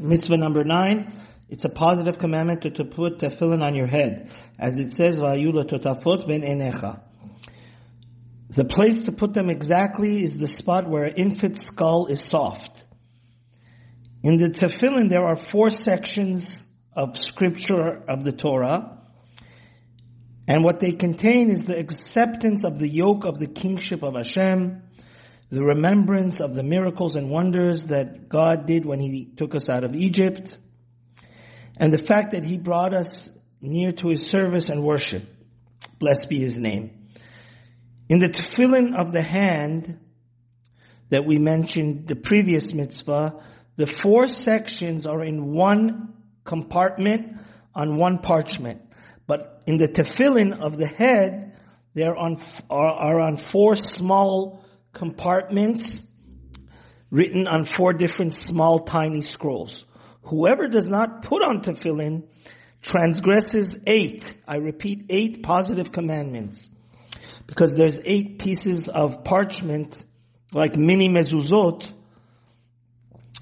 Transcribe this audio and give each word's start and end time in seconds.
Mitzvah 0.00 0.38
number 0.38 0.64
nine, 0.64 1.12
it's 1.50 1.66
a 1.66 1.68
positive 1.68 2.18
commandment 2.18 2.62
to, 2.62 2.70
to 2.70 2.84
put 2.84 3.18
tefillin 3.18 3.62
on 3.62 3.74
your 3.74 3.86
head. 3.86 4.30
As 4.58 4.80
it 4.80 4.92
says, 4.92 5.20
Vayula 5.20 5.68
totafot 5.68 6.26
ben 6.26 6.40
enecha. 6.40 7.00
The 8.48 8.64
place 8.64 9.02
to 9.02 9.12
put 9.12 9.34
them 9.34 9.50
exactly 9.50 10.22
is 10.22 10.38
the 10.38 10.48
spot 10.48 10.88
where 10.88 11.04
an 11.04 11.16
infant's 11.16 11.66
skull 11.66 12.06
is 12.06 12.24
soft. 12.24 12.82
In 14.22 14.38
the 14.38 14.48
tefillin, 14.48 15.10
there 15.10 15.26
are 15.26 15.36
four 15.36 15.68
sections 15.68 16.66
of 16.94 17.18
scripture 17.18 18.02
of 18.08 18.24
the 18.24 18.32
Torah. 18.32 18.98
And 20.48 20.64
what 20.64 20.80
they 20.80 20.92
contain 20.92 21.50
is 21.50 21.66
the 21.66 21.78
acceptance 21.78 22.64
of 22.64 22.78
the 22.78 22.88
yoke 22.88 23.24
of 23.24 23.38
the 23.38 23.46
kingship 23.46 24.02
of 24.02 24.14
Hashem, 24.14 24.82
the 25.50 25.64
remembrance 25.64 26.40
of 26.40 26.54
the 26.54 26.62
miracles 26.62 27.16
and 27.16 27.28
wonders 27.28 27.86
that 27.86 28.28
God 28.28 28.66
did 28.66 28.86
when 28.86 29.00
He 29.00 29.24
took 29.36 29.54
us 29.54 29.68
out 29.68 29.82
of 29.82 29.96
Egypt, 29.96 30.56
and 31.76 31.92
the 31.92 31.98
fact 31.98 32.32
that 32.32 32.44
He 32.44 32.56
brought 32.56 32.94
us 32.94 33.28
near 33.60 33.92
to 33.92 34.08
His 34.08 34.26
service 34.26 34.68
and 34.68 34.84
worship. 34.84 35.24
Blessed 35.98 36.28
be 36.28 36.38
His 36.38 36.58
name. 36.58 37.08
In 38.08 38.20
the 38.20 38.28
tefillin 38.28 38.94
of 38.96 39.12
the 39.12 39.22
hand 39.22 39.98
that 41.10 41.26
we 41.26 41.38
mentioned, 41.38 42.06
the 42.06 42.16
previous 42.16 42.72
mitzvah, 42.72 43.42
the 43.76 43.86
four 43.86 44.28
sections 44.28 45.06
are 45.06 45.24
in 45.24 45.52
one 45.52 46.14
compartment 46.44 47.38
on 47.74 47.96
one 47.96 48.18
parchment. 48.18 48.82
But 49.26 49.62
in 49.66 49.78
the 49.78 49.88
tefillin 49.88 50.60
of 50.60 50.76
the 50.76 50.86
head, 50.86 51.56
they're 51.94 52.16
on, 52.16 52.40
are, 52.68 52.92
are 52.92 53.20
on 53.20 53.36
four 53.36 53.74
small 53.74 54.64
compartments 54.92 56.06
written 57.10 57.48
on 57.48 57.64
four 57.64 57.92
different 57.92 58.34
small 58.34 58.80
tiny 58.80 59.22
scrolls. 59.22 59.84
Whoever 60.22 60.68
does 60.68 60.88
not 60.88 61.22
put 61.22 61.42
on 61.42 61.62
tefillin 61.62 62.24
transgresses 62.82 63.82
eight, 63.86 64.34
I 64.46 64.56
repeat, 64.56 65.06
eight 65.08 65.42
positive 65.42 65.92
commandments. 65.92 66.70
Because 67.46 67.74
there's 67.74 67.98
eight 68.04 68.38
pieces 68.38 68.88
of 68.88 69.24
parchment, 69.24 70.02
like 70.52 70.76
mini 70.76 71.08
mezuzot, 71.08 71.92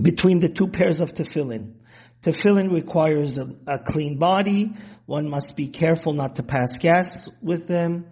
between 0.00 0.40
the 0.40 0.48
two 0.48 0.68
pairs 0.68 1.00
of 1.00 1.14
tefillin. 1.14 1.74
Tefillin 2.22 2.72
requires 2.72 3.38
a, 3.38 3.54
a 3.66 3.78
clean 3.78 4.18
body. 4.18 4.72
One 5.06 5.28
must 5.28 5.56
be 5.56 5.68
careful 5.68 6.14
not 6.14 6.36
to 6.36 6.42
pass 6.42 6.78
gas 6.78 7.28
with 7.40 7.66
them. 7.66 8.06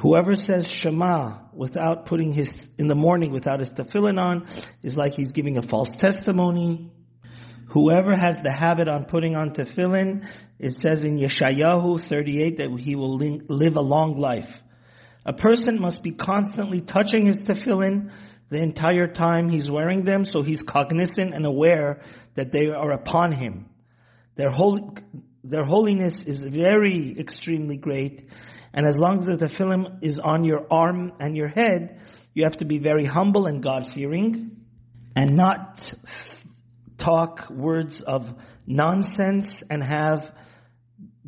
Whoever 0.00 0.34
says 0.34 0.66
Shema 0.66 1.40
without 1.52 2.06
putting 2.06 2.32
his, 2.32 2.54
in 2.78 2.86
the 2.86 2.94
morning 2.94 3.32
without 3.32 3.60
his 3.60 3.68
tefillin 3.68 4.18
on 4.18 4.46
is 4.82 4.96
like 4.96 5.12
he's 5.12 5.32
giving 5.32 5.58
a 5.58 5.62
false 5.62 5.90
testimony. 5.90 6.90
Whoever 7.68 8.16
has 8.16 8.40
the 8.40 8.50
habit 8.50 8.88
on 8.88 9.04
putting 9.04 9.36
on 9.36 9.50
tefillin, 9.50 10.26
it 10.58 10.74
says 10.74 11.04
in 11.04 11.18
Yeshayahu 11.18 12.00
38 12.00 12.56
that 12.56 12.80
he 12.80 12.96
will 12.96 13.18
live 13.18 13.76
a 13.76 13.82
long 13.82 14.16
life. 14.16 14.50
A 15.26 15.34
person 15.34 15.78
must 15.78 16.02
be 16.02 16.12
constantly 16.12 16.80
touching 16.80 17.26
his 17.26 17.42
tefillin 17.42 18.10
the 18.48 18.62
entire 18.62 19.06
time 19.06 19.50
he's 19.50 19.70
wearing 19.70 20.04
them 20.04 20.24
so 20.24 20.40
he's 20.40 20.62
cognizant 20.62 21.34
and 21.34 21.44
aware 21.44 22.00
that 22.36 22.52
they 22.52 22.70
are 22.70 22.92
upon 22.92 23.32
him. 23.32 23.68
Their, 24.36 24.50
hol- 24.50 24.96
their 25.44 25.64
holiness 25.64 26.24
is 26.24 26.42
very 26.42 27.18
extremely 27.18 27.76
great 27.76 28.30
and 28.72 28.86
as 28.86 28.98
long 28.98 29.16
as 29.16 29.26
the 29.26 29.36
tefillin 29.36 30.02
is 30.02 30.18
on 30.18 30.44
your 30.44 30.66
arm 30.70 31.12
and 31.18 31.36
your 31.36 31.48
head, 31.48 32.00
you 32.34 32.44
have 32.44 32.58
to 32.58 32.64
be 32.64 32.78
very 32.78 33.04
humble 33.04 33.46
and 33.46 33.62
God-fearing 33.62 34.56
and 35.16 35.36
not 35.36 35.92
talk 36.96 37.50
words 37.50 38.02
of 38.02 38.34
nonsense 38.66 39.64
and 39.68 39.82
have, 39.82 40.32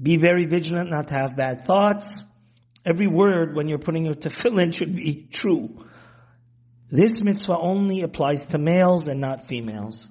be 0.00 0.16
very 0.16 0.46
vigilant 0.46 0.90
not 0.90 1.08
to 1.08 1.14
have 1.14 1.36
bad 1.36 1.66
thoughts. 1.66 2.24
Every 2.84 3.08
word 3.08 3.56
when 3.56 3.68
you're 3.68 3.78
putting 3.78 4.05
your 4.05 4.14
tefillin 4.14 4.72
should 4.78 4.94
be 4.94 5.27
true. 5.30 5.84
This 6.90 7.22
mitzvah 7.22 7.58
only 7.58 8.02
applies 8.02 8.46
to 8.46 8.58
males 8.58 9.08
and 9.08 9.20
not 9.20 9.46
females. 9.46 10.08